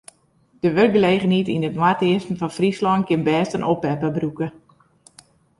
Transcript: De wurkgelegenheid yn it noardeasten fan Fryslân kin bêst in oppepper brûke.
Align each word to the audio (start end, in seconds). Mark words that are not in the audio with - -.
De 0.61 0.69
wurkgelegenheid 0.77 1.47
yn 1.55 1.67
it 1.69 1.75
noardeasten 1.79 2.37
fan 2.39 2.55
Fryslân 2.57 3.01
kin 3.07 3.21
bêst 3.27 3.55
in 3.57 3.67
oppepper 3.71 4.11
brûke. 4.17 4.47